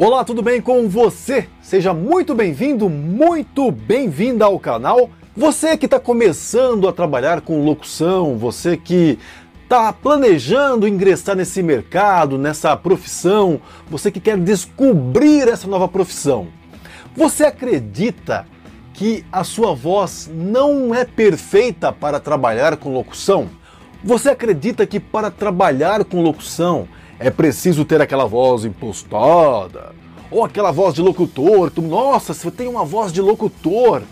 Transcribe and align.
Olá, 0.00 0.22
tudo 0.22 0.42
bem 0.42 0.60
com 0.60 0.88
você? 0.88 1.48
Seja 1.60 1.92
muito 1.92 2.32
bem-vindo, 2.32 2.88
muito 2.88 3.68
bem-vinda 3.68 4.44
ao 4.44 4.56
canal. 4.56 5.10
Você 5.36 5.76
que 5.76 5.86
está 5.86 5.98
começando 5.98 6.86
a 6.86 6.92
trabalhar 6.92 7.40
com 7.40 7.64
locução, 7.64 8.38
você 8.38 8.76
que 8.76 9.18
está 9.64 9.92
planejando 9.92 10.86
ingressar 10.86 11.34
nesse 11.34 11.64
mercado, 11.64 12.38
nessa 12.38 12.76
profissão, 12.76 13.60
você 13.90 14.08
que 14.08 14.20
quer 14.20 14.38
descobrir 14.38 15.48
essa 15.48 15.66
nova 15.66 15.88
profissão. 15.88 16.46
Você 17.16 17.44
acredita 17.46 18.46
que 18.94 19.26
a 19.32 19.42
sua 19.42 19.74
voz 19.74 20.30
não 20.32 20.94
é 20.94 21.04
perfeita 21.04 21.92
para 21.92 22.20
trabalhar 22.20 22.76
com 22.76 22.94
locução? 22.94 23.50
Você 24.04 24.30
acredita 24.30 24.86
que 24.86 25.00
para 25.00 25.28
trabalhar 25.28 26.04
com 26.04 26.22
locução 26.22 26.86
é 27.18 27.30
preciso 27.30 27.84
ter 27.84 28.00
aquela 28.00 28.26
voz 28.26 28.64
impostada, 28.64 29.92
ou 30.30 30.44
aquela 30.44 30.70
voz 30.70 30.94
de 30.94 31.02
locutor. 31.02 31.70
Tu, 31.70 31.82
nossa, 31.82 32.32
você 32.32 32.50
tem 32.50 32.68
uma 32.68 32.84
voz 32.84 33.12
de 33.12 33.20
locutor. 33.20 34.02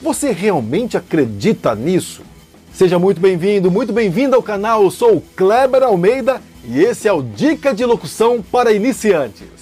Você 0.00 0.30
realmente 0.30 0.96
acredita 0.96 1.74
nisso? 1.74 2.22
Seja 2.72 2.98
muito 2.98 3.20
bem-vindo, 3.20 3.70
muito 3.70 3.92
bem-vindo 3.92 4.36
ao 4.36 4.42
canal. 4.42 4.84
Eu 4.84 4.90
sou 4.90 5.16
o 5.16 5.20
Kleber 5.20 5.82
Almeida 5.82 6.40
e 6.64 6.80
esse 6.80 7.08
é 7.08 7.12
o 7.12 7.22
Dica 7.22 7.74
de 7.74 7.84
Locução 7.84 8.40
para 8.40 8.72
Iniciantes. 8.72 9.57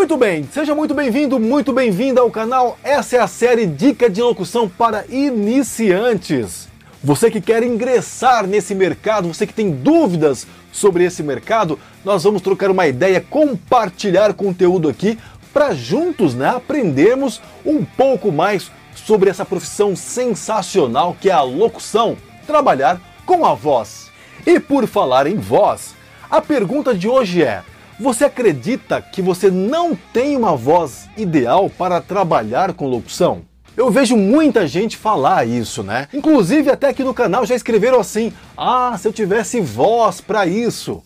Muito 0.00 0.16
bem, 0.16 0.48
seja 0.50 0.74
muito 0.74 0.94
bem-vindo, 0.94 1.38
muito 1.38 1.74
bem-vinda 1.74 2.22
ao 2.22 2.30
canal. 2.30 2.78
Essa 2.82 3.16
é 3.16 3.20
a 3.20 3.26
série 3.26 3.66
Dica 3.66 4.08
de 4.08 4.22
Locução 4.22 4.66
para 4.66 5.04
Iniciantes. 5.10 6.68
Você 7.04 7.30
que 7.30 7.38
quer 7.38 7.62
ingressar 7.62 8.46
nesse 8.46 8.74
mercado, 8.74 9.28
você 9.28 9.46
que 9.46 9.52
tem 9.52 9.70
dúvidas 9.70 10.46
sobre 10.72 11.04
esse 11.04 11.22
mercado, 11.22 11.78
nós 12.02 12.24
vamos 12.24 12.40
trocar 12.40 12.70
uma 12.70 12.86
ideia, 12.86 13.20
compartilhar 13.20 14.32
conteúdo 14.32 14.88
aqui 14.88 15.18
para 15.52 15.74
juntos 15.74 16.34
né, 16.34 16.48
aprendermos 16.48 17.38
um 17.62 17.84
pouco 17.84 18.32
mais 18.32 18.72
sobre 18.94 19.28
essa 19.28 19.44
profissão 19.44 19.94
sensacional 19.94 21.14
que 21.20 21.28
é 21.28 21.34
a 21.34 21.42
locução, 21.42 22.16
trabalhar 22.46 22.98
com 23.26 23.44
a 23.44 23.52
voz. 23.52 24.10
E 24.46 24.58
por 24.58 24.86
falar 24.86 25.26
em 25.26 25.36
voz, 25.36 25.94
a 26.30 26.40
pergunta 26.40 26.94
de 26.94 27.06
hoje 27.06 27.42
é: 27.42 27.62
você 28.00 28.24
acredita 28.24 29.02
que 29.02 29.20
você 29.20 29.50
não 29.50 29.94
tem 29.94 30.34
uma 30.34 30.56
voz 30.56 31.06
ideal 31.18 31.68
para 31.68 32.00
trabalhar 32.00 32.72
com 32.72 32.86
locução? 32.86 33.42
Eu 33.76 33.90
vejo 33.90 34.16
muita 34.16 34.66
gente 34.66 34.96
falar 34.96 35.46
isso, 35.46 35.82
né? 35.82 36.08
Inclusive 36.14 36.70
até 36.70 36.88
aqui 36.88 37.04
no 37.04 37.12
canal 37.12 37.44
já 37.44 37.54
escreveram 37.54 38.00
assim: 38.00 38.32
"Ah, 38.56 38.96
se 38.98 39.06
eu 39.06 39.12
tivesse 39.12 39.60
voz 39.60 40.18
para 40.18 40.46
isso". 40.46 41.02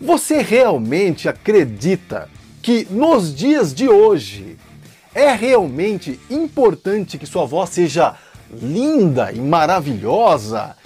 Você 0.00 0.42
realmente 0.42 1.28
acredita 1.28 2.28
que 2.60 2.88
nos 2.90 3.32
dias 3.32 3.72
de 3.72 3.88
hoje 3.88 4.56
é 5.14 5.32
realmente 5.32 6.18
importante 6.28 7.18
que 7.18 7.26
sua 7.26 7.46
voz 7.46 7.70
seja 7.70 8.16
linda 8.52 9.30
e 9.30 9.38
maravilhosa? 9.38 10.76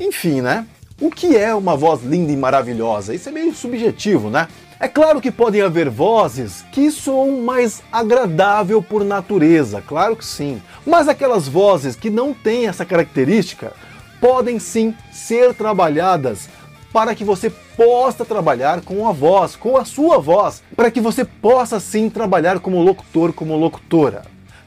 Enfim, 0.00 0.40
né? 0.40 0.66
O 1.00 1.10
que 1.10 1.36
é 1.36 1.54
uma 1.54 1.76
voz 1.76 2.02
linda 2.02 2.32
e 2.32 2.36
maravilhosa? 2.36 3.14
Isso 3.14 3.28
é 3.28 3.32
meio 3.32 3.54
subjetivo, 3.54 4.30
né? 4.30 4.48
É 4.78 4.86
claro 4.86 5.22
que 5.22 5.30
podem 5.30 5.62
haver 5.62 5.88
vozes 5.88 6.62
que 6.70 6.90
soam 6.90 7.40
mais 7.40 7.82
agradável 7.90 8.82
por 8.82 9.02
natureza, 9.02 9.80
claro 9.80 10.14
que 10.14 10.24
sim. 10.24 10.60
Mas 10.86 11.08
aquelas 11.08 11.48
vozes 11.48 11.96
que 11.96 12.10
não 12.10 12.34
têm 12.34 12.66
essa 12.66 12.84
característica 12.84 13.72
podem 14.20 14.58
sim 14.58 14.94
ser 15.10 15.54
trabalhadas 15.54 16.50
para 16.92 17.14
que 17.14 17.24
você 17.24 17.48
possa 17.74 18.22
trabalhar 18.22 18.82
com 18.82 19.08
a 19.08 19.12
voz, 19.12 19.56
com 19.56 19.78
a 19.78 19.84
sua 19.86 20.18
voz, 20.18 20.62
para 20.74 20.90
que 20.90 21.00
você 21.00 21.24
possa 21.24 21.80
sim 21.80 22.10
trabalhar 22.10 22.60
como 22.60 22.82
locutor, 22.82 23.32
como 23.32 23.56
locutora. 23.56 24.24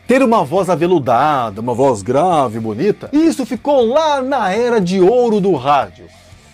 Ter 0.07 0.23
uma 0.23 0.43
voz 0.43 0.71
aveludada, 0.71 1.61
uma 1.61 1.75
voz 1.75 2.01
grave, 2.01 2.59
bonita, 2.59 3.11
isso 3.13 3.45
ficou 3.45 3.85
lá 3.85 4.23
na 4.23 4.51
era 4.51 4.81
de 4.81 4.99
ouro 4.99 5.39
do 5.39 5.53
rádio. 5.53 6.07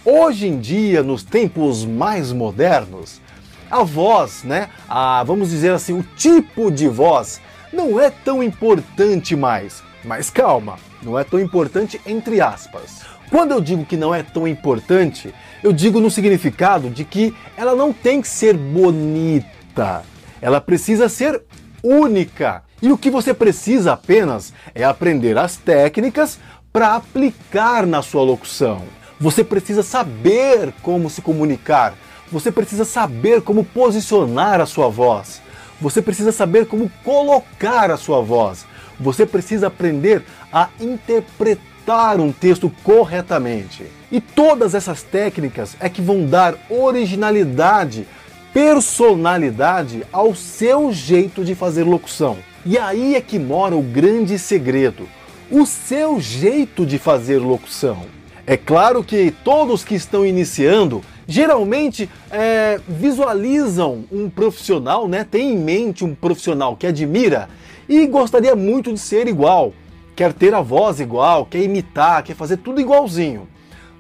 Hoje 0.04 0.46
em 0.46 0.60
dia, 0.60 1.02
nos 1.02 1.24
tempos 1.24 1.86
mais 1.86 2.34
modernos, 2.34 3.22
a 3.70 3.84
voz, 3.84 4.44
né? 4.44 4.70
A, 4.88 5.24
vamos 5.24 5.50
dizer 5.50 5.72
assim, 5.72 5.94
o 5.94 6.04
tipo 6.16 6.72
de 6.72 6.88
voz 6.88 7.42
não 7.72 8.00
é 8.00 8.10
tão 8.10 8.42
importante 8.42 9.36
mais. 9.36 9.84
Mas 10.04 10.30
calma, 10.30 10.78
não 11.02 11.18
é 11.18 11.24
tão 11.24 11.40
importante 11.40 12.00
entre 12.06 12.40
aspas. 12.42 13.02
Quando 13.30 13.52
eu 13.52 13.62
digo 13.62 13.86
que 13.86 13.98
não 13.98 14.14
é 14.14 14.22
tão 14.22 14.48
importante, 14.48 15.34
eu 15.64 15.74
digo 15.74 16.00
no 16.00 16.12
significado 16.12 16.90
de 16.90 17.04
que 17.04 17.34
ela 17.58 17.76
não 17.76 17.92
tem 17.92 18.22
que 18.22 18.28
ser 18.28 18.56
bonita. 18.56 20.04
Ela 20.42 20.62
precisa 20.62 21.10
ser 21.10 21.42
única. 21.84 22.64
E 22.82 22.92
o 22.92 22.98
que 22.98 23.10
você 23.10 23.34
precisa 23.34 23.94
apenas 23.94 24.54
é 24.76 24.84
aprender 24.84 25.38
as 25.38 25.58
técnicas 25.58 26.40
para 26.72 26.96
aplicar 26.96 27.86
na 27.86 28.02
sua 28.02 28.22
locução. 28.22 28.84
Você 29.20 29.44
precisa 29.44 29.82
saber 29.82 30.74
como 30.82 31.10
se 31.10 31.22
comunicar, 31.22 31.94
você 32.32 32.52
precisa 32.52 32.86
saber 32.86 33.42
como 33.42 33.64
posicionar 33.64 34.60
a 34.60 34.66
sua 34.66 34.90
voz. 34.90 35.42
Você 35.80 36.02
precisa 36.02 36.32
saber 36.32 36.66
como 36.66 36.90
colocar 37.04 37.92
a 37.92 37.98
sua 37.98 38.22
voz. 38.22 38.66
Você 39.00 39.26
precisa 39.26 39.68
aprender 39.68 40.24
a 40.52 40.70
interpretar 40.80 42.20
um 42.20 42.32
texto 42.32 42.72
corretamente. 42.84 43.86
E 44.12 44.22
todas 44.22 44.74
essas 44.74 45.04
técnicas 45.04 45.76
é 45.80 45.90
que 45.90 46.02
vão 46.02 46.26
dar 46.26 46.56
originalidade, 46.70 48.08
personalidade 48.54 50.04
ao 50.12 50.34
seu 50.34 50.92
jeito 50.94 51.44
de 51.44 51.54
fazer 51.54 51.84
locução. 51.84 52.38
E 52.66 52.78
aí 52.78 53.16
é 53.16 53.22
que 53.22 53.38
mora 53.38 53.76
o 53.76 53.82
grande 53.82 54.40
segredo: 54.40 55.08
o 55.52 55.66
seu 55.66 56.20
jeito 56.20 56.86
de 56.86 56.98
fazer 56.98 57.38
locução. 57.38 58.06
É 58.48 58.56
claro 58.56 59.04
que 59.04 59.32
todos 59.44 59.84
que 59.84 59.96
estão 59.96 60.26
iniciando 60.26 61.04
geralmente 61.28 62.10
é, 62.32 62.80
visualizam 62.88 64.06
um 64.12 64.30
profissional, 64.30 65.08
né? 65.08 65.24
Tem 65.24 65.54
em 65.54 65.58
mente 65.58 66.06
um 66.06 66.14
profissional 66.14 66.76
que 66.76 66.88
admira 66.88 67.50
e 67.88 68.06
gostaria 68.08 68.56
muito 68.56 68.92
de 68.92 69.00
ser 69.00 69.28
igual, 69.28 69.74
quer 70.16 70.34
ter 70.34 70.54
a 70.54 70.62
voz 70.62 71.00
igual, 71.00 71.46
quer 71.46 71.64
imitar, 71.64 72.24
quer 72.24 72.36
fazer 72.36 72.58
tudo 72.58 72.82
igualzinho. 72.82 73.48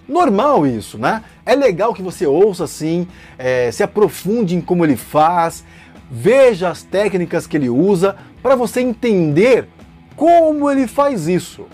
Normal 0.08 0.68
isso, 0.68 0.98
né? 0.98 1.24
É 1.46 1.56
legal 1.56 1.94
que 1.94 2.02
você 2.02 2.28
ouça 2.28 2.66
assim, 2.66 3.08
é, 3.38 3.72
se 3.72 3.84
aprofunde 3.84 4.56
em 4.56 4.62
como 4.62 4.86
ele 4.86 4.96
faz, 4.96 5.64
veja 6.10 6.70
as 6.70 6.84
técnicas 6.84 7.48
que 7.48 7.58
ele 7.58 7.70
usa 7.70 8.16
para 8.42 8.56
você 8.56 8.82
entender 8.82 9.68
como 10.16 10.70
ele 10.70 10.88
faz 10.88 11.28
isso 11.28 11.66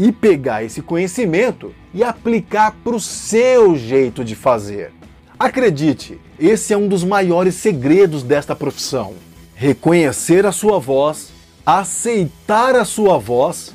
e 0.00 0.10
pegar 0.10 0.64
esse 0.64 0.80
conhecimento 0.80 1.74
e 1.92 2.02
aplicar 2.02 2.74
para 2.82 2.96
o 2.96 3.00
seu 3.00 3.76
jeito 3.76 4.24
de 4.24 4.34
fazer. 4.34 4.92
Acredite, 5.38 6.18
esse 6.38 6.72
é 6.72 6.76
um 6.76 6.88
dos 6.88 7.04
maiores 7.04 7.56
segredos 7.56 8.22
desta 8.22 8.56
profissão. 8.56 9.12
Reconhecer 9.54 10.46
a 10.46 10.52
sua 10.52 10.78
voz, 10.78 11.30
aceitar 11.66 12.74
a 12.74 12.84
sua 12.86 13.18
voz, 13.18 13.74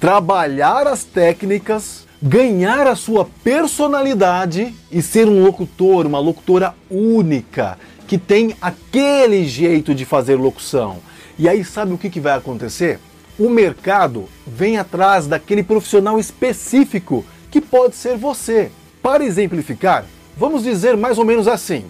trabalhar 0.00 0.88
as 0.88 1.04
técnicas, 1.04 2.04
ganhar 2.20 2.88
a 2.88 2.96
sua 2.96 3.24
personalidade 3.44 4.74
e 4.90 5.00
ser 5.00 5.28
um 5.28 5.44
locutor, 5.44 6.04
uma 6.04 6.18
locutora 6.18 6.74
única, 6.90 7.78
que 8.08 8.18
tem 8.18 8.56
aquele 8.60 9.44
jeito 9.46 9.94
de 9.94 10.04
fazer 10.04 10.34
locução. 10.34 10.98
E 11.38 11.48
aí 11.48 11.64
sabe 11.64 11.92
o 11.92 11.98
que, 11.98 12.18
vai 12.18 12.36
acontecer? 12.36 12.98
O 13.40 13.48
mercado 13.48 14.28
vem 14.46 14.76
atrás 14.76 15.26
daquele 15.26 15.62
profissional 15.62 16.18
específico 16.18 17.24
que 17.50 17.58
pode 17.58 17.96
ser 17.96 18.14
você. 18.14 18.70
Para 19.02 19.24
exemplificar, 19.24 20.04
vamos 20.36 20.62
dizer 20.62 20.94
mais 20.94 21.16
ou 21.16 21.24
menos 21.24 21.48
assim: 21.48 21.86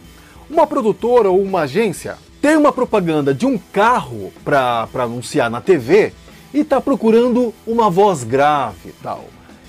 uma 0.48 0.64
produtora 0.64 1.28
ou 1.28 1.42
uma 1.42 1.62
agência 1.62 2.16
tem 2.40 2.54
uma 2.56 2.72
propaganda 2.72 3.34
de 3.34 3.46
um 3.46 3.58
carro 3.58 4.32
para 4.44 4.86
anunciar 4.94 5.50
na 5.50 5.60
TV 5.60 6.12
e 6.54 6.60
está 6.60 6.80
procurando 6.80 7.52
uma 7.66 7.90
voz 7.90 8.22
grave 8.22 8.94
tal. 9.02 9.24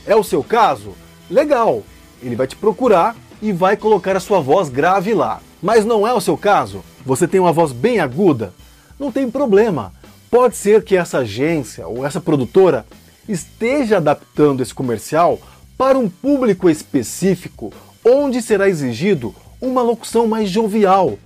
É 0.06 0.16
o 0.16 0.24
seu 0.24 0.44
caso? 0.44 0.94
Legal! 1.31 1.81
Ele 2.22 2.36
vai 2.36 2.45
te 2.45 2.56
procurar 2.56 3.16
e 3.42 3.51
vai 3.51 3.75
colocar 3.75 4.16
a 4.16 4.19
sua 4.19 4.39
voz 4.39 4.69
grave 4.69 5.16
lá. 5.16 5.42
Mas 5.60 5.84
não 5.84 6.06
é 6.06 6.13
o 6.13 6.22
seu 6.22 6.38
caso? 6.38 6.84
Você 7.04 7.27
tem 7.27 7.39
uma 7.39 7.51
voz 7.51 7.72
bem 7.72 8.00
aguda? 8.00 8.54
Não 9.00 9.12
tem 9.12 9.31
problema. 9.31 9.92
Pode 10.31 10.56
ser 10.56 10.81
que 10.86 10.95
essa 10.95 11.18
agência 11.18 11.86
ou 11.86 12.06
essa 12.06 12.22
produtora 12.22 12.86
esteja 13.28 13.98
adaptando 13.98 14.62
esse 14.62 14.74
comercial 14.74 15.38
para 15.78 16.00
um 16.00 16.07
público 16.07 16.69
específico, 16.69 17.74
onde 18.04 18.42
será 18.42 18.69
exigido 18.69 19.36
uma 19.60 19.81
locução 19.81 20.28
mais 20.28 20.50
jovial, 20.50 21.19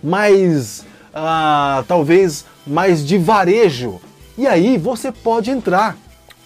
mais 0.00 0.84
ah, 1.12 1.82
talvez 1.88 2.44
mais 2.64 3.04
de 3.04 3.18
varejo. 3.18 4.00
E 4.38 4.46
aí 4.46 4.78
você 4.78 5.10
pode 5.10 5.50
entrar. 5.50 5.96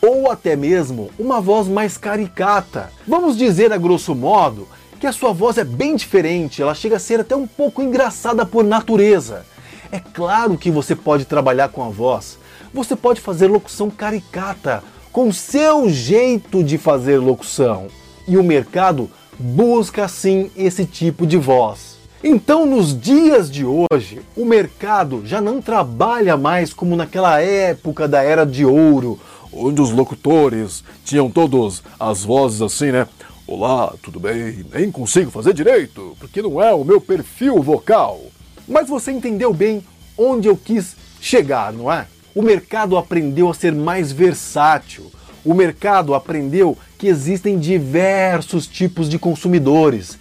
ou 0.01 0.31
até 0.31 0.57
mesmo 0.57 1.11
uma 1.19 1.41
voz 1.41 1.69
mais 1.69 1.99
caricata. 1.99 2.91
Vamos 3.07 3.37
dizer 3.37 3.73
a 3.73 3.77
grosso 3.77 4.15
modo 4.15 4.67
que 5.01 5.07
a 5.07 5.12
sua 5.12 5.33
voz 5.33 5.59
é 5.59 5.65
bem 5.65 5.97
diferente, 5.97 6.62
ela 6.62 6.75
chega 6.75 6.97
a 6.97 7.01
ser 7.01 7.21
até 7.21 7.37
um 7.37 7.47
pouco 7.47 7.83
engraçada 7.83 8.47
por 8.47 8.65
natureza. 8.65 9.45
É 9.91 10.00
claro 10.00 10.59
que 10.59 10.71
você 10.71 10.97
pode 10.97 11.25
trabalhar 11.25 11.69
com 11.69 11.83
a 11.83 11.88
voz, 11.88 12.38
você 12.73 12.97
pode 12.97 13.21
fazer 13.21 13.47
locução 13.47 13.91
caricata, 13.91 14.83
com 15.12 15.33
seu 15.33 15.88
jeito 15.88 16.62
de 16.62 16.77
fazer 16.77 17.19
locução. 17.19 17.87
E 18.29 18.37
o 18.37 18.43
mercado 18.43 19.09
busca 19.38 20.09
sim 20.09 20.50
esse 20.56 20.85
tipo 20.85 21.27
de 21.27 21.37
voz. 21.37 21.97
Então, 22.23 22.67
nos 22.67 22.99
dias 22.99 23.50
de 23.50 23.65
hoje, 23.65 24.21
o 24.37 24.44
mercado 24.44 25.23
já 25.25 25.41
não 25.41 25.62
trabalha 25.62 26.37
mais 26.37 26.73
como 26.73 26.97
naquela 26.97 27.41
época 27.41 28.09
da 28.09 28.23
era 28.23 28.44
de 28.44 28.65
ouro, 28.65 29.19
onde 29.53 29.81
os 29.81 29.91
locutores 29.91 30.83
tinham 31.05 31.31
todos 31.31 31.83
as 31.99 32.25
vozes 32.25 32.61
assim, 32.61 32.91
né? 32.91 33.06
Olá, 33.47 33.94
tudo 34.03 34.19
bem? 34.19 34.67
Nem 34.75 34.91
consigo 34.91 35.31
fazer 35.31 35.55
direito, 35.55 36.17
porque 36.19 36.43
não 36.43 36.61
é 36.61 36.75
o 36.75 36.85
meu 36.85 37.00
perfil 37.00 37.62
vocal. 37.62 38.21
Mas 38.69 38.89
você 38.89 39.13
entendeu 39.13 39.53
bem 39.53 39.85
onde 40.17 40.49
eu 40.49 40.57
quis 40.57 40.97
chegar, 41.21 41.73
não 41.73 41.93
é? 41.93 42.07
O 42.35 42.43
mercado 42.43 42.97
aprendeu 42.97 43.49
a 43.49 43.55
ser 43.55 43.73
mais 43.73 44.13
versátil. 44.13 45.11
O 45.45 45.55
mercado 45.55 46.15
aprendeu 46.15 46.77
que 46.99 47.07
existem 47.07 47.59
diversos 47.59 48.67
tipos 48.67 49.09
de 49.09 49.19
consumidores. 49.19 50.19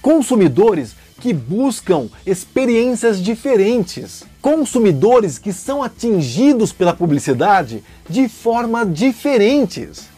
Consumidores 0.00 0.94
que 1.20 1.32
buscam 1.32 2.08
experiências 2.24 3.20
diferentes. 3.20 4.24
Consumidores 4.40 5.36
que 5.36 5.52
são 5.52 5.82
atingidos 5.82 6.72
pela 6.72 6.94
publicidade 6.94 7.82
de 8.08 8.28
forma 8.28 8.86
diferentes. 8.86 10.08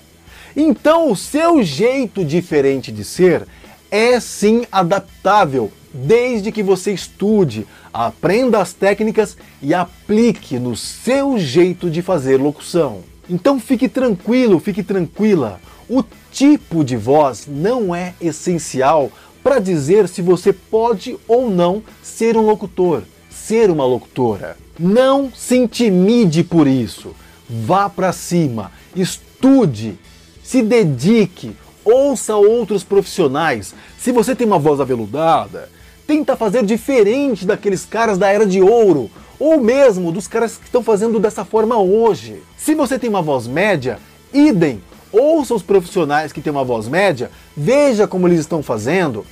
Então, 0.54 1.10
o 1.10 1.16
seu 1.16 1.62
jeito 1.62 2.24
diferente 2.24 2.92
de 2.92 3.04
ser 3.04 3.46
é 3.90 4.20
sim 4.20 4.66
adaptável, 4.70 5.72
desde 5.92 6.52
que 6.52 6.62
você 6.62 6.92
estude, 6.92 7.66
aprenda 7.92 8.60
as 8.60 8.72
técnicas 8.72 9.36
e 9.62 9.74
aplique 9.74 10.58
no 10.58 10.76
seu 10.76 11.38
jeito 11.38 11.90
de 11.90 12.02
fazer 12.02 12.36
locução. 12.40 13.00
Então 13.28 13.60
fique 13.60 13.88
tranquilo, 13.88 14.58
fique 14.58 14.82
tranquila. 14.82 15.60
O 15.88 16.04
tipo 16.32 16.84
de 16.84 16.96
voz 16.96 17.46
não 17.48 17.94
é 17.94 18.14
essencial 18.20 19.10
para 19.42 19.58
dizer 19.58 20.08
se 20.08 20.22
você 20.22 20.52
pode 20.52 21.16
ou 21.26 21.50
não 21.50 21.82
ser 22.02 22.36
um 22.36 22.42
locutor, 22.42 23.02
ser 23.30 23.70
uma 23.70 23.84
locutora. 23.84 24.56
Não 24.78 25.30
se 25.34 25.56
intimide 25.56 26.44
por 26.44 26.66
isso. 26.66 27.14
Vá 27.48 27.88
para 27.88 28.12
cima, 28.12 28.70
estude, 28.94 29.98
se 30.42 30.62
dedique, 30.62 31.56
ouça 31.84 32.36
outros 32.36 32.84
profissionais. 32.84 33.74
Se 33.98 34.12
você 34.12 34.34
tem 34.34 34.46
uma 34.46 34.58
voz 34.58 34.80
aveludada, 34.80 35.68
tenta 36.10 36.34
fazer 36.34 36.64
diferente 36.64 37.46
daqueles 37.46 37.84
caras 37.84 38.18
da 38.18 38.28
era 38.28 38.44
de 38.44 38.60
ouro, 38.60 39.08
ou 39.38 39.60
mesmo 39.60 40.10
dos 40.10 40.26
caras 40.26 40.56
que 40.56 40.64
estão 40.64 40.82
fazendo 40.82 41.20
dessa 41.20 41.44
forma 41.44 41.78
hoje. 41.78 42.42
Se 42.58 42.74
você 42.74 42.98
tem 42.98 43.08
uma 43.08 43.22
voz 43.22 43.46
média, 43.46 43.96
idem, 44.34 44.82
ouça 45.12 45.54
os 45.54 45.62
profissionais 45.62 46.32
que 46.32 46.40
têm 46.40 46.50
uma 46.50 46.64
voz 46.64 46.88
média, 46.88 47.30
veja 47.56 48.08
como 48.08 48.26
eles 48.26 48.40
estão 48.40 48.60
fazendo, 48.60 49.24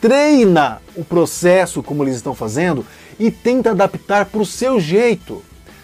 treina 0.00 0.80
o 0.94 1.04
processo 1.04 1.82
como 1.82 2.04
eles 2.04 2.14
estão 2.14 2.32
fazendo 2.32 2.86
e 3.18 3.28
tenta 3.32 3.72
adaptar 3.72 4.26
para 4.26 4.40
o 4.40 4.46
seu 4.46 4.78
jeito. 4.78 5.42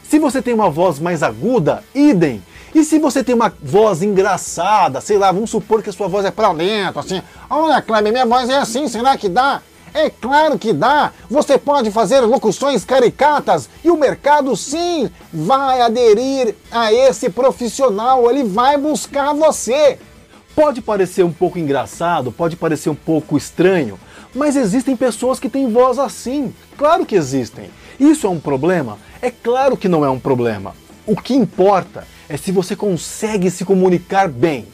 Se 0.09 0.21
você 0.21 0.41
tem 0.41 0.55
uma 0.55 0.71
voz 0.71 1.01
mais 1.01 1.25
aguda, 1.25 1.83
idem. 1.93 2.41
E 2.73 2.85
se 2.85 3.01
você 3.01 3.25
tem 3.25 3.35
uma 3.35 3.53
voz 3.61 4.01
engraçada, 4.01 5.01
sei 5.01 5.19
lá, 5.19 5.33
vamos 5.33 5.51
supor 5.51 5.83
que 5.83 5.91
a 5.91 5.93
sua 5.93 6.07
voz 6.07 6.25
é 6.25 6.31
para 6.31 6.53
dentro, 6.53 7.01
assim, 7.01 7.21
olha, 7.51 7.83
Kleber, 7.83 8.13
minha 8.13 8.27
voz 8.27 8.49
é 8.49 8.59
assim, 8.59 8.87
será 8.87 9.17
que 9.17 9.29
dá? 9.29 9.61
É 9.97 10.11
claro 10.11 10.59
que 10.59 10.75
dá! 10.75 11.11
Você 11.31 11.57
pode 11.57 11.91
fazer 11.91 12.21
locuções 12.21 12.85
caricatas 12.85 13.67
e 13.83 13.91
o 13.91 13.97
mercado 13.97 14.55
sim 14.55 15.09
vai 15.33 15.81
aderir 15.81 16.55
a 16.71 16.93
esse 16.93 17.31
profissional, 17.31 18.31
ele 18.31 18.45
vai 18.45 18.77
buscar 18.77 19.33
você. 19.33 19.99
Pode 20.55 20.83
parecer 20.83 21.23
um 21.23 21.33
pouco 21.33 21.59
engraçado, 21.59 22.31
pode 22.31 22.57
parecer 22.57 22.91
um 22.91 22.95
pouco 22.95 23.39
estranho, 23.39 23.99
mas 24.35 24.55
existem 24.55 24.95
pessoas 24.95 25.41
que 25.41 25.49
têm 25.49 25.73
voz 25.73 25.99
assim. 25.99 26.55
Claro 26.77 27.07
que 27.07 27.15
existem. 27.15 27.71
Isso 27.99 28.27
é 28.27 28.31
um 28.31 28.39
problema? 28.39 28.99
É 29.23 29.31
claro 29.31 29.79
que 29.79 29.89
não 29.89 30.05
é 30.05 30.11
um 30.11 30.21
problema. 30.21 30.77
O 31.07 31.17
que 31.17 31.33
importa 31.33 32.07
é 32.29 32.37
se 32.37 32.53
você 32.53 32.77
consegue 32.77 33.51
se 33.51 33.65
comunicar 33.65 34.29
bem. 34.29 34.67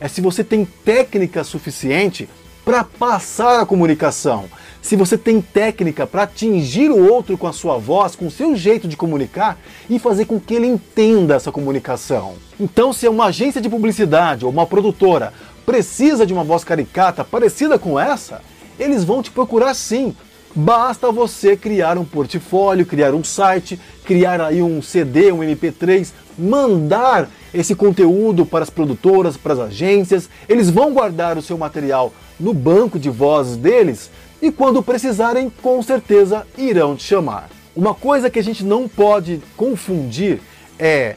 É 0.00 0.08
se 0.08 0.22
você 0.22 0.42
tem 0.42 0.64
técnica 0.64 1.44
suficiente 1.44 2.30
para 2.64 2.82
passar 2.82 3.60
a 3.60 3.66
comunicação. 3.66 4.44
Se 4.80 4.96
você 4.96 5.16
tem 5.16 5.40
técnica 5.40 6.06
para 6.06 6.22
atingir 6.22 6.90
o 6.90 7.10
outro 7.10 7.38
com 7.38 7.46
a 7.46 7.52
sua 7.52 7.78
voz, 7.78 8.16
com 8.16 8.26
o 8.26 8.30
seu 8.30 8.56
jeito 8.56 8.88
de 8.88 8.96
comunicar 8.96 9.58
e 9.88 9.98
fazer 9.98 10.24
com 10.24 10.40
que 10.40 10.54
ele 10.54 10.66
entenda 10.66 11.34
essa 11.34 11.52
comunicação. 11.52 12.34
Então, 12.58 12.92
se 12.92 13.06
é 13.06 13.10
uma 13.10 13.26
agência 13.26 13.60
de 13.60 13.68
publicidade 13.68 14.44
ou 14.44 14.50
uma 14.50 14.66
produtora 14.66 15.32
precisa 15.64 16.26
de 16.26 16.32
uma 16.32 16.44
voz 16.44 16.64
caricata 16.64 17.24
parecida 17.24 17.78
com 17.78 17.98
essa, 17.98 18.42
eles 18.78 19.04
vão 19.04 19.22
te 19.22 19.30
procurar 19.30 19.74
sim. 19.74 20.14
Basta 20.54 21.10
você 21.10 21.56
criar 21.56 21.98
um 21.98 22.04
portfólio, 22.04 22.86
criar 22.86 23.12
um 23.12 23.24
site, 23.24 23.80
criar 24.04 24.40
aí 24.40 24.62
um 24.62 24.80
CD, 24.80 25.32
um 25.32 25.40
MP3, 25.40 26.12
mandar 26.38 27.28
esse 27.52 27.74
conteúdo 27.74 28.46
para 28.46 28.62
as 28.62 28.70
produtoras, 28.70 29.36
para 29.36 29.54
as 29.54 29.58
agências. 29.58 30.28
Eles 30.48 30.70
vão 30.70 30.92
guardar 30.92 31.36
o 31.36 31.42
seu 31.42 31.58
material 31.58 32.12
no 32.38 32.52
banco 32.52 32.98
de 32.98 33.10
vozes 33.10 33.56
deles 33.56 34.10
e 34.40 34.50
quando 34.50 34.82
precisarem, 34.82 35.50
com 35.62 35.82
certeza 35.82 36.46
irão 36.58 36.96
te 36.96 37.04
chamar. 37.04 37.48
Uma 37.74 37.94
coisa 37.94 38.28
que 38.28 38.38
a 38.38 38.42
gente 38.42 38.64
não 38.64 38.88
pode 38.88 39.40
confundir 39.56 40.40
é 40.78 41.16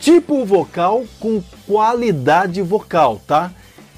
tipo 0.00 0.44
vocal 0.44 1.04
com 1.20 1.42
qualidade 1.66 2.60
vocal, 2.62 3.20
tá? 3.26 3.52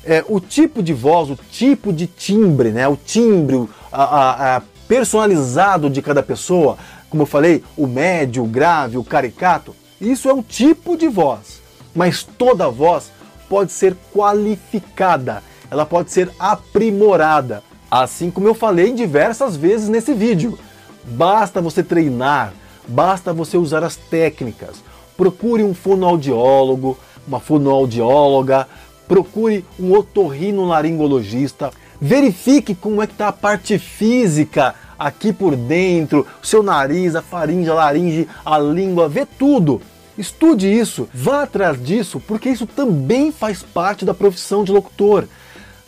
É, 0.04 0.22
o 0.28 0.38
tipo 0.38 0.82
de 0.82 0.92
voz, 0.92 1.30
o 1.30 1.36
tipo 1.36 1.92
de 1.92 2.06
timbre, 2.06 2.70
né? 2.70 2.86
O 2.86 2.96
timbre, 2.96 3.68
a, 3.90 4.02
a, 4.02 4.56
a 4.56 4.62
personalizado 4.86 5.88
de 5.88 6.02
cada 6.02 6.22
pessoa, 6.22 6.76
como 7.08 7.22
eu 7.22 7.26
falei, 7.26 7.64
o 7.76 7.86
médio, 7.86 8.42
o 8.42 8.46
grave, 8.46 8.98
o 8.98 9.04
caricato, 9.04 9.74
isso 10.00 10.28
é 10.28 10.34
um 10.34 10.42
tipo 10.42 10.96
de 10.96 11.08
voz. 11.08 11.62
Mas 11.94 12.22
toda 12.22 12.68
voz 12.68 13.10
pode 13.48 13.72
ser 13.72 13.96
qualificada, 14.12 15.42
ela 15.74 15.84
pode 15.84 16.12
ser 16.12 16.30
aprimorada, 16.38 17.60
assim 17.90 18.30
como 18.30 18.46
eu 18.46 18.54
falei 18.54 18.92
diversas 18.92 19.56
vezes 19.56 19.88
nesse 19.88 20.14
vídeo. 20.14 20.56
Basta 21.04 21.60
você 21.60 21.82
treinar, 21.82 22.54
basta 22.86 23.32
você 23.32 23.56
usar 23.56 23.82
as 23.82 23.96
técnicas. 23.96 24.76
Procure 25.16 25.64
um 25.64 25.74
fonoaudiólogo, 25.74 26.96
uma 27.26 27.40
fonoaudióloga, 27.40 28.68
procure 29.08 29.64
um 29.78 29.92
otorrinolaringologista, 29.92 31.72
verifique 32.00 32.72
como 32.72 33.02
é 33.02 33.06
que 33.08 33.14
está 33.14 33.26
a 33.26 33.32
parte 33.32 33.76
física 33.76 34.76
aqui 34.96 35.32
por 35.32 35.56
dentro, 35.56 36.24
seu 36.40 36.62
nariz, 36.62 37.16
a 37.16 37.22
faringe, 37.22 37.68
a 37.68 37.74
laringe, 37.74 38.28
a 38.44 38.56
língua, 38.60 39.08
vê 39.08 39.26
tudo. 39.26 39.82
Estude 40.16 40.68
isso, 40.72 41.08
vá 41.12 41.42
atrás 41.42 41.82
disso, 41.84 42.20
porque 42.20 42.48
isso 42.48 42.64
também 42.64 43.32
faz 43.32 43.64
parte 43.64 44.04
da 44.04 44.14
profissão 44.14 44.62
de 44.62 44.70
locutor. 44.70 45.26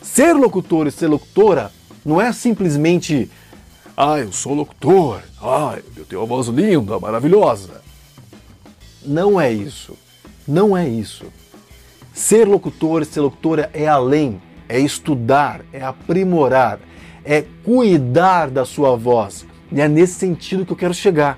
Ser 0.07 0.33
locutor 0.33 0.87
e 0.87 0.91
ser 0.91 1.07
locutora 1.07 1.71
não 2.03 2.19
é 2.19 2.31
simplesmente, 2.31 3.29
ah, 3.95 4.17
eu 4.17 4.31
sou 4.31 4.53
locutor, 4.53 5.21
ah, 5.39 5.77
eu 5.95 6.05
tenho 6.05 6.21
uma 6.21 6.27
voz 6.27 6.47
linda, 6.47 6.97
maravilhosa. 6.97 7.81
Não 9.05 9.39
é 9.39 9.51
isso. 9.51 9.95
Não 10.47 10.75
é 10.75 10.87
isso. 10.87 11.25
Ser 12.13 12.47
locutor, 12.47 13.05
ser 13.05 13.19
locutora 13.19 13.69
é 13.73 13.85
além, 13.85 14.41
é 14.67 14.79
estudar, 14.79 15.61
é 15.73 15.83
aprimorar, 15.83 16.79
é 17.23 17.43
cuidar 17.63 18.49
da 18.49 18.65
sua 18.65 18.95
voz. 18.95 19.45
E 19.71 19.81
é 19.81 19.89
nesse 19.89 20.13
sentido 20.13 20.65
que 20.65 20.71
eu 20.71 20.77
quero 20.77 20.93
chegar. 20.93 21.37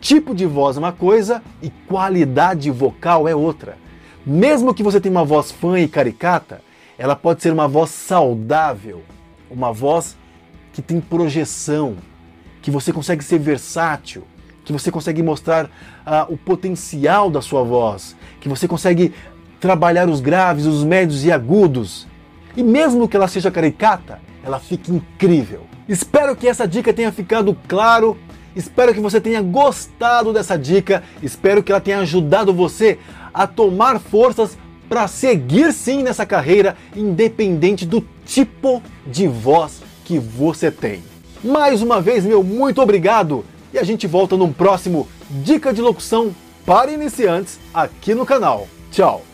Tipo 0.00 0.34
de 0.34 0.46
voz 0.46 0.76
é 0.76 0.80
uma 0.80 0.92
coisa 0.92 1.42
e 1.62 1.70
qualidade 1.86 2.70
vocal 2.70 3.28
é 3.28 3.36
outra. 3.36 3.76
Mesmo 4.26 4.74
que 4.74 4.82
você 4.82 5.00
tenha 5.00 5.14
uma 5.14 5.24
voz 5.24 5.52
fã 5.52 5.78
e 5.78 5.86
caricata, 5.86 6.62
ela 6.98 7.16
pode 7.16 7.42
ser 7.42 7.52
uma 7.52 7.66
voz 7.66 7.90
saudável, 7.90 9.02
uma 9.50 9.72
voz 9.72 10.16
que 10.72 10.80
tem 10.80 11.00
projeção, 11.00 11.96
que 12.62 12.70
você 12.70 12.92
consegue 12.92 13.22
ser 13.22 13.38
versátil, 13.38 14.24
que 14.64 14.72
você 14.72 14.90
consegue 14.90 15.22
mostrar 15.22 15.66
uh, 15.66 16.32
o 16.32 16.36
potencial 16.36 17.30
da 17.30 17.42
sua 17.42 17.62
voz, 17.62 18.16
que 18.40 18.48
você 18.48 18.66
consegue 18.66 19.12
trabalhar 19.60 20.08
os 20.08 20.20
graves, 20.20 20.66
os 20.66 20.84
médios 20.84 21.24
e 21.24 21.32
agudos. 21.32 22.06
E 22.56 22.62
mesmo 22.62 23.08
que 23.08 23.16
ela 23.16 23.28
seja 23.28 23.50
caricata, 23.50 24.20
ela 24.44 24.58
fica 24.58 24.90
incrível. 24.90 25.62
Espero 25.88 26.34
que 26.34 26.48
essa 26.48 26.66
dica 26.66 26.92
tenha 26.92 27.12
ficado 27.12 27.56
claro. 27.68 28.16
Espero 28.56 28.94
que 28.94 29.00
você 29.00 29.20
tenha 29.20 29.42
gostado 29.42 30.32
dessa 30.32 30.56
dica. 30.56 31.02
Espero 31.22 31.62
que 31.62 31.72
ela 31.72 31.80
tenha 31.80 31.98
ajudado 31.98 32.54
você 32.54 32.98
a 33.32 33.46
tomar 33.46 33.98
forças 33.98 34.56
para 34.88 35.08
seguir 35.08 35.72
sim 35.72 36.02
nessa 36.02 36.24
carreira, 36.24 36.76
independente 36.96 37.84
do 37.86 38.06
tipo 38.24 38.82
de 39.06 39.26
voz 39.26 39.82
que 40.04 40.18
você 40.18 40.70
tem. 40.70 41.02
Mais 41.42 41.82
uma 41.82 42.00
vez, 42.00 42.24
meu 42.24 42.42
muito 42.42 42.80
obrigado 42.80 43.44
e 43.72 43.78
a 43.78 43.82
gente 43.82 44.06
volta 44.06 44.36
num 44.36 44.52
próximo 44.52 45.08
Dica 45.28 45.72
de 45.72 45.82
Locução 45.82 46.34
para 46.64 46.92
Iniciantes 46.92 47.58
aqui 47.72 48.14
no 48.14 48.24
canal. 48.24 48.68
Tchau! 48.90 49.33